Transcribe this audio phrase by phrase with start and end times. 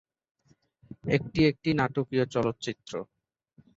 [1.09, 2.93] একটি একটি নাটকীয় চলচ্চিত্র।